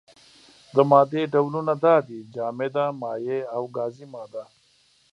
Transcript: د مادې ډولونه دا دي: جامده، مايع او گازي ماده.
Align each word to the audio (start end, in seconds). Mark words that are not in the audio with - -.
د 0.75 0.77
مادې 0.91 1.21
ډولونه 1.33 1.73
دا 1.85 1.95
دي: 2.07 2.19
جامده، 2.35 2.85
مايع 3.01 3.41
او 3.55 3.63
گازي 3.75 4.05
ماده. 4.13 4.43